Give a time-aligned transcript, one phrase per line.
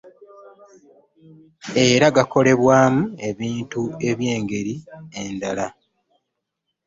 [1.87, 4.75] Era gakolebwamu ebintu eby'engeri
[5.23, 5.67] endala.